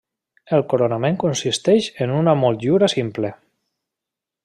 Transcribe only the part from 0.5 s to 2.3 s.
El coronament consisteix en